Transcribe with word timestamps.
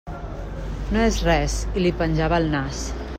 No 0.95 1.03
és 1.09 1.19
res, 1.27 1.59
i 1.77 1.85
li 1.85 1.95
penjava 2.01 2.41
el 2.43 2.53
nas. 2.57 2.85